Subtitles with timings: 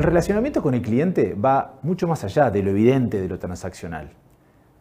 [0.00, 4.08] El relacionamiento con el cliente va mucho más allá de lo evidente, de lo transaccional.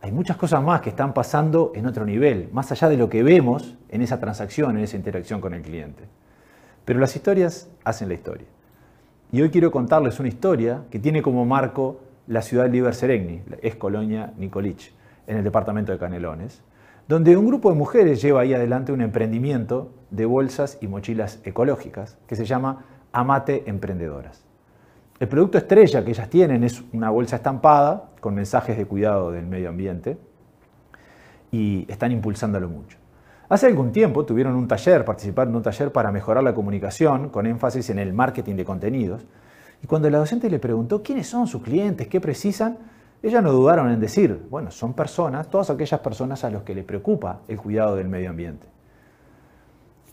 [0.01, 3.21] Hay muchas cosas más que están pasando en otro nivel, más allá de lo que
[3.21, 6.05] vemos en esa transacción, en esa interacción con el cliente.
[6.85, 8.47] Pero las historias hacen la historia.
[9.33, 13.41] Y hoy quiero contarles una historia que tiene como marco la ciudad de Liber Seregni,
[13.61, 14.93] es Colonia Nicolich,
[15.27, 16.61] en el departamento de Canelones,
[17.09, 22.17] donde un grupo de mujeres lleva ahí adelante un emprendimiento de bolsas y mochilas ecológicas
[22.25, 24.47] que se llama Amate Emprendedoras.
[25.19, 29.45] El producto estrella que ellas tienen es una bolsa estampada con mensajes de cuidado del
[29.45, 30.17] medio ambiente
[31.51, 32.97] y están impulsándolo mucho.
[33.49, 37.47] Hace algún tiempo tuvieron un taller, participaron en un taller para mejorar la comunicación con
[37.47, 39.25] énfasis en el marketing de contenidos.
[39.83, 42.77] Y cuando la docente le preguntó quiénes son sus clientes, qué precisan,
[43.21, 46.85] ellas no dudaron en decir, bueno, son personas, todas aquellas personas a los que les
[46.85, 48.67] preocupa el cuidado del medio ambiente.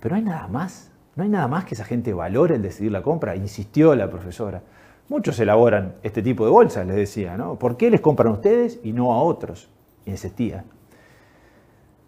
[0.00, 2.90] Pero no hay nada más, no hay nada más que esa gente valore el decidir
[2.90, 4.62] la compra, insistió la profesora.
[5.08, 7.58] Muchos elaboran este tipo de bolsas, les decía, ¿no?
[7.58, 9.70] ¿Por qué les compran a ustedes y no a otros?
[10.04, 10.64] Insistía.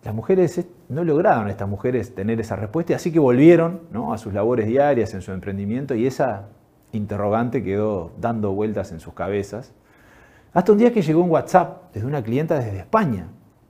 [0.03, 4.67] Las mujeres no lograron estas mujeres tener esa respuesta, así que volvieron a sus labores
[4.67, 6.49] diarias en su emprendimiento y esa
[6.93, 9.73] interrogante quedó dando vueltas en sus cabezas.
[10.53, 13.29] Hasta un día que llegó un WhatsApp desde una clienta desde España,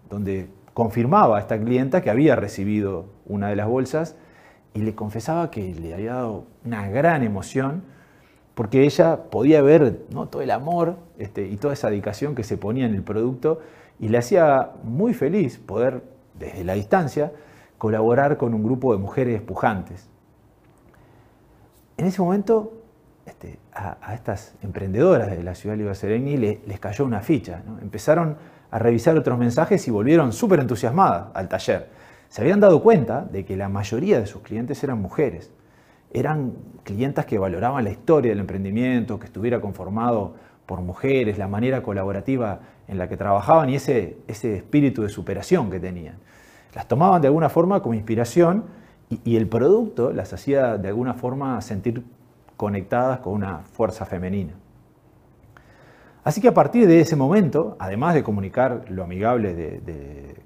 [0.08, 4.16] donde confirmaba a esta clienta que había recibido una de las bolsas
[4.74, 7.82] y le confesaba que le había dado una gran emoción
[8.58, 12.86] porque ella podía ver todo el amor este, y toda esa dedicación que se ponía
[12.86, 13.60] en el producto
[14.00, 16.02] y le hacía muy feliz poder,
[16.36, 17.30] desde la distancia,
[17.78, 20.08] colaborar con un grupo de mujeres pujantes.
[21.98, 22.72] En ese momento,
[23.26, 27.62] este, a, estas emprendedoras de la ciudad de Sereni les cayó una ficha.
[27.80, 28.38] Empezaron
[28.72, 31.90] a revisar otros mensajes y volvieron súper entusiasmadas al taller.
[32.28, 35.52] Se habían dado cuenta de que la mayoría de sus clientes eran mujeres
[36.12, 40.34] eran clientas que valoraban la historia del emprendimiento, que estuviera conformado
[40.66, 45.70] por mujeres, la manera colaborativa en la que trabajaban y ese, ese espíritu de superación
[45.70, 46.16] que tenían.
[46.74, 48.64] Las tomaban de alguna forma como inspiración
[49.10, 52.04] y, y el producto las hacía de alguna forma sentir
[52.56, 54.52] conectadas con una fuerza femenina.
[56.24, 59.80] Así que a partir de ese momento, además de comunicar lo amigable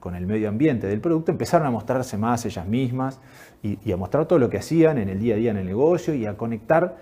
[0.01, 3.21] con el medio ambiente del producto, empezaron a mostrarse más ellas mismas
[3.63, 6.15] y, a mostrar todo lo que hacían en el día a día en el negocio
[6.15, 6.97] y a conectar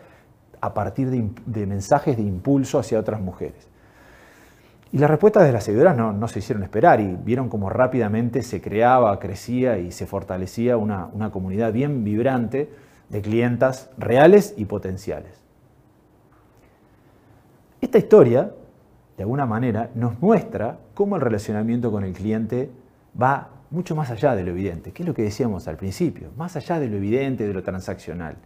[0.60, 3.68] a partir de, mensajes de impulso hacia otras mujeres.
[4.92, 8.60] Y las respuestas de las seguidoras no, se hicieron esperar y vieron cómo rápidamente se
[8.60, 12.70] creaba, crecía y se fortalecía una, una comunidad bien vibrante
[13.08, 15.40] de clientas reales y potenciales.
[17.80, 18.52] Esta historia
[19.20, 22.70] de alguna manera, nos muestra cómo el relacionamiento con el cliente
[23.20, 26.56] va mucho más allá de lo evidente, que es lo que decíamos al principio, más
[26.56, 28.36] allá de lo evidente, de lo transaccional.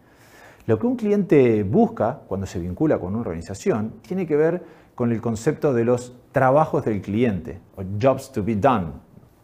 [0.66, 4.64] Lo que un cliente busca cuando se vincula con una organización tiene que ver
[4.96, 8.94] con el concepto de los trabajos del cliente, o jobs to be done,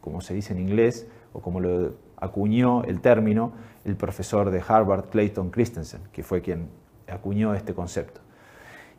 [0.01, 3.53] como se dice en inglés, o como lo acuñó el término
[3.85, 6.71] el profesor de Harvard, Clayton Christensen, que fue quien
[7.07, 8.21] acuñó este concepto.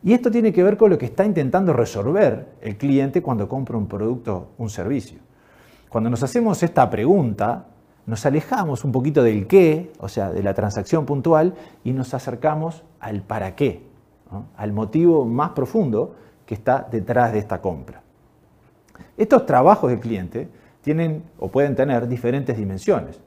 [0.03, 3.77] Y esto tiene que ver con lo que está intentando resolver el cliente cuando compra
[3.77, 5.19] un producto, un servicio.
[5.89, 7.67] Cuando nos hacemos esta pregunta,
[8.07, 11.53] nos alejamos un poquito del qué, o sea, de la transacción puntual,
[11.83, 13.83] y nos acercamos al para qué,
[14.57, 18.01] al motivo más profundo que está detrás de esta compra.
[19.17, 20.49] Estos trabajos del cliente
[20.81, 23.19] tienen o pueden tener diferentes dimensiones.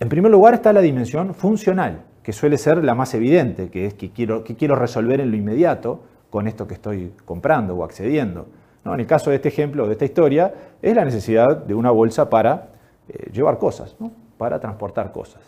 [0.00, 3.94] En primer lugar está la dimensión funcional, que suele ser la más evidente, que es
[3.94, 6.00] que quiero, resolver en lo inmediato
[6.30, 8.46] con esto que estoy comprando o accediendo.
[8.84, 8.94] ¿No?
[8.94, 12.30] En el caso de este ejemplo, de esta historia, es la necesidad de una bolsa
[12.30, 12.70] para
[13.08, 13.96] eh, llevar cosas,
[14.38, 15.42] para transportar cosas.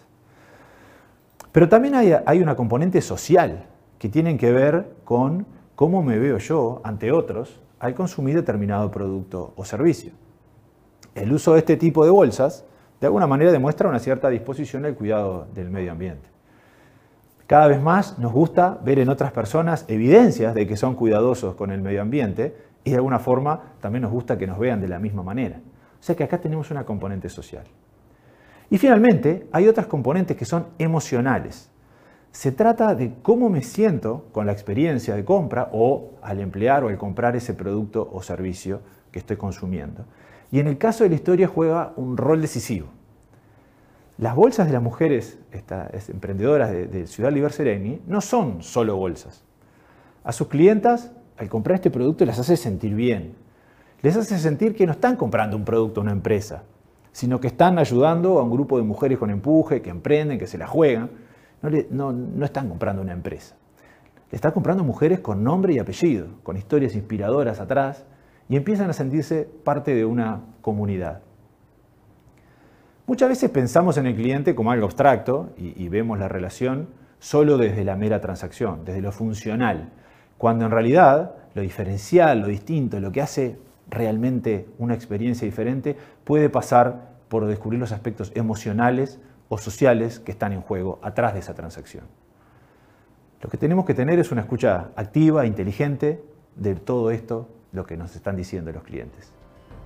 [1.52, 3.66] Pero también hay, hay una componente social
[3.98, 9.52] que tiene que ver con cómo me veo yo ante otros al consumir determinado producto
[9.56, 10.12] o servicio.
[11.14, 12.64] El uso de este tipo de bolsas
[13.00, 16.33] de alguna manera demuestra una cierta disposición al cuidado del medio ambiente.
[17.46, 21.70] Cada vez más nos gusta ver en otras personas evidencias de que son cuidadosos con
[21.70, 24.98] el medio ambiente y de alguna forma también nos gusta que nos vean de la
[24.98, 25.60] misma manera.
[26.00, 27.64] O sea que acá tenemos una componente social.
[28.70, 31.70] Y finalmente hay otras componentes que son emocionales.
[32.32, 36.88] Se trata de cómo me siento con la experiencia de compra o al emplear o
[36.88, 38.80] al comprar ese producto o servicio
[39.12, 40.06] que estoy consumiendo.
[40.50, 42.88] Y en el caso de la historia juega un rol decisivo.
[44.16, 45.38] Las bolsas de las mujeres
[46.08, 49.42] emprendedoras de, Ciudad Liber Sereni no son solo bolsas.
[50.22, 53.34] A sus clientas, al comprar este producto, las hace sentir bien.
[54.02, 56.62] Les hace sentir que no están comprando un producto a una empresa,
[57.10, 60.58] sino que están ayudando a un grupo de mujeres con empuje, que emprenden, que se
[60.58, 61.10] la juegan.
[61.90, 63.56] No, están comprando una empresa.
[64.30, 68.04] Le está comprando mujeres con nombre y apellido, con historias inspiradoras atrás,
[68.48, 71.22] y empiezan a sentirse parte de una comunidad.
[73.06, 77.84] Muchas veces pensamos en el cliente como algo abstracto y, vemos la relación solo desde
[77.84, 79.90] la mera transacción, desde lo funcional,
[80.38, 83.58] cuando en realidad lo diferencial, lo distinto, lo que hace
[83.90, 89.20] realmente una experiencia diferente, puede pasar por descubrir los aspectos emocionales
[89.50, 92.04] o sociales que están en juego atrás de esa transacción.
[93.42, 96.24] Lo que tenemos que tener es una escucha activa, inteligente
[96.56, 99.30] de todo esto, lo que nos están diciendo los clientes,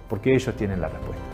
[0.08, 1.27] porque ellos tienen la respuesta.